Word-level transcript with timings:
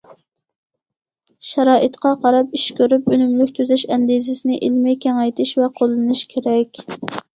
شارائىتقا 1.49 2.13
قاراپ 2.23 2.57
ئىش 2.59 2.65
كۆرۈپ، 2.79 3.11
ئۈنۈملۈك 3.17 3.53
تۈزەش 3.59 3.83
ئەندىزىسىنى 3.97 4.59
ئىلمىي 4.69 4.99
كېڭەيتىش 5.07 5.53
ۋە 5.61 5.69
قوللىنىش 5.81 6.25
كېرەك. 6.33 6.87